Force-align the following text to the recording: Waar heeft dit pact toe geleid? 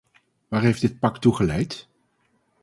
Waar 0.47 0.61
heeft 0.61 0.81
dit 0.81 0.99
pact 0.99 1.21
toe 1.21 1.35
geleid? 1.35 1.87